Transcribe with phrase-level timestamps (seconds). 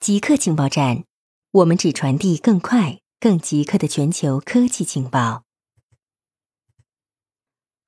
[0.00, 1.04] 极客情报站，
[1.52, 5.42] 我们只传递更快、更极客的全球科技情报。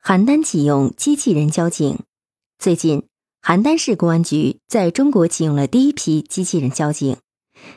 [0.04, 2.00] 邯郸启用机器人交警。
[2.58, 3.04] 最近，
[3.40, 7.16] 邯郸市公安局在中国启用了第一批机器人交警。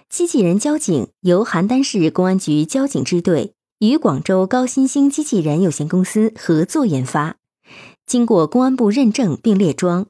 [0.10, 7.38] 机器人交警由邯郸市公安局交警支队与广州高新兴机器人有限公司合作研发，
[8.06, 10.08] 经过公安部认证并列装。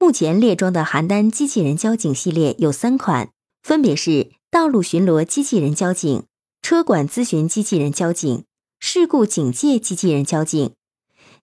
[0.00, 3.30] 目前列装的邯郸机器人交警系列有三款。
[3.64, 6.24] 分别是道路巡逻机器人交警、
[6.60, 8.44] 车管咨询机器人交警、
[8.78, 10.72] 事故警戒机器人交警。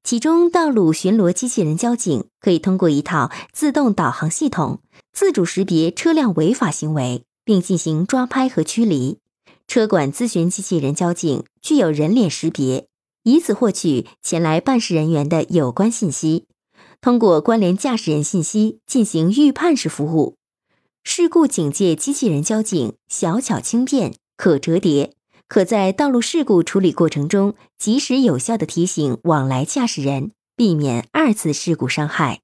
[0.03, 4.81] 其中，道路巡逻机器人交警可以通过一套自动导航系统，
[5.11, 9.17] 自主识别车辆违法行为，并进行抓拍和驱离；
[9.65, 12.87] 车管咨询机器人交警具有人脸识别，
[13.23, 16.45] 以此获取前来办事人员的有关信息，
[17.01, 20.35] 通过关联驾驶人信息进行预判式服务。
[21.03, 25.13] 事故警戒机器人交警小巧轻便，可折叠，
[25.47, 32.41] 可在道路事故处理过程中及时有效的提醒往来驾驶人，避免二次事故伤害。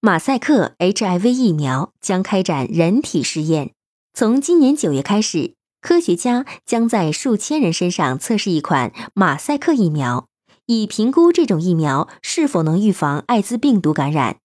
[0.00, 3.72] 马赛克 HIV 疫苗将开展人体试验，
[4.12, 10.28] 从今年九月开始，科学家将在数千人身上测试一款马赛克疫苗，
[10.66, 14.36] 以评估这种疫苗是否能预防艾滋病毒感染。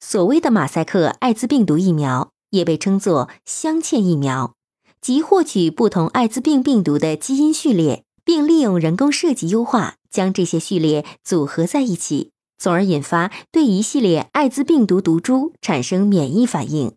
[0.00, 2.32] 所谓的马赛克艾滋病毒疫苗。
[2.50, 4.54] 也被称作镶嵌疫苗，
[5.00, 16.92] 即获取不同艾滋病病毒的基因序列，并利用人工设计优化，将这些序列组合在一起，从而引发对一系列艾滋病毒毒株产生免疫反应。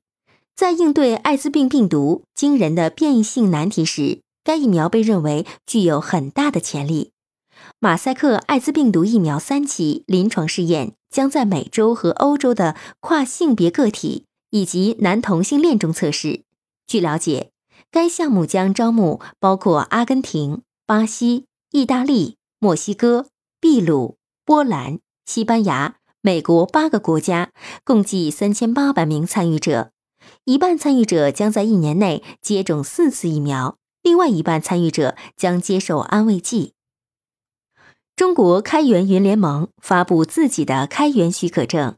[0.55, 7.11] 在应对艾滋病病毒惊人的变异性难题时，该疫苗被认为具有很大的潜力。
[7.79, 14.25] 马赛克艾滋病毒疫苗三期临床试验将在美洲和欧洲的跨性别个体。
[14.51, 16.43] 以及男同性恋中测试。
[16.85, 17.51] 据了解，
[17.89, 23.27] 该项目将招募包括阿根廷、巴西、意大利、墨西哥、
[23.59, 27.51] 秘鲁、波兰、西班牙、美国八个国家，
[27.83, 29.91] 共计三千八百名参与者。
[30.43, 36.73] 一半参与者将在一年内接种四次疫苗，另外一半参与者将接受安慰剂。
[38.17, 41.95] 中国开源云联盟发布自己的开源许可证。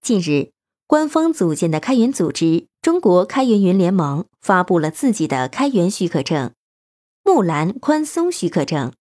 [0.00, 0.53] 近日。
[0.94, 6.52] 官方组建的开源组织中国开源云联盟发布了自己的开源许可证——
[7.24, 8.92] 木兰宽松许可证。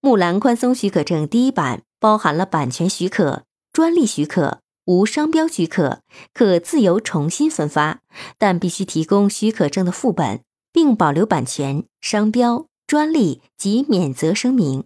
[0.00, 6.00] 木兰宽松许可证第一版包含了版权许可、专利许可、无商标许可，
[6.32, 8.00] 可自由重新分发，
[8.38, 10.40] 但必须提供许可证的副本，
[10.72, 14.84] 并保留版权、商标、专利及免责声明。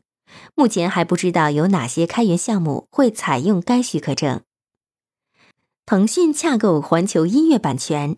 [0.56, 4.40] 目前还不知道有哪些开源项目会采用该许可证。
[5.90, 8.16] 腾讯洽购环球音乐版权，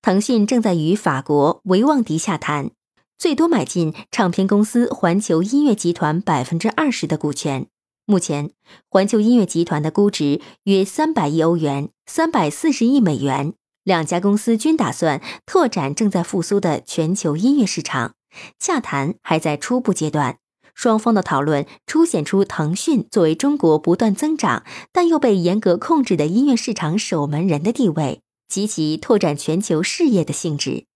[0.00, 2.70] 腾讯正在与法国维旺迪洽谈，
[3.18, 7.66] 最多买进唱片公司环球音乐集团百分之二十的股权。
[8.06, 8.52] 目前，
[8.88, 13.54] 环球音乐集团的估值约三百亿欧元，三百四十亿美元。
[13.82, 18.14] 两家公司均打算拓展正在复苏的全球音乐市场，
[18.60, 20.38] 洽谈还在初步阶段。
[20.74, 30.86] 双方的讨论凸显出腾讯作为中国不断增长但又被严格控制的音乐市场守门人的地位及其拓展全球事业的性质。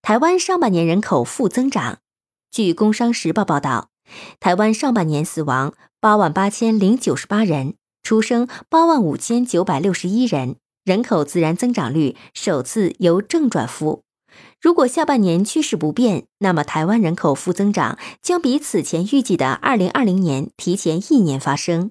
[0.00, 1.98] 台湾上半年人口负增长，
[2.50, 3.90] 据《工商时报》报道，
[4.40, 14.02] 台湾上半年死亡八万八千零九十八人，出生八万五千九百六十一人，人口自然增长率首次由正转负。
[14.60, 21.90] 如果下半年趋势不变，那么台湾人口负增长将比此前预计的二零二零年提前一年发生。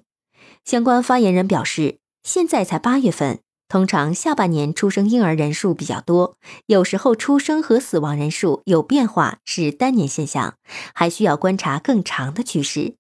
[0.64, 6.38] 相关发言人表示，现在才八月份，通常下半年出生婴儿人数比较多，
[6.68, 10.56] 有时候出生和死亡人数有变化是单年现象，
[10.94, 12.96] 还需要观察更长的趋势。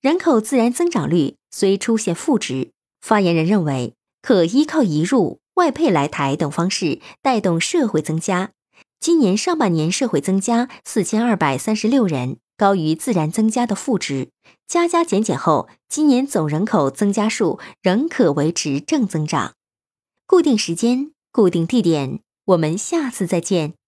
[0.00, 8.50] 人口自然增长率虽出现负值，发言人认为可依靠移入、外配来台等方式带动社会增加。
[9.00, 14.28] 今年上半年社会增加四千二百三十六人，高于自然增加的负值。
[14.66, 19.54] 加加减减后，今年总人口增加数仍可维持正增长。
[20.26, 23.79] 固定时间，固定地点，我们下次再见。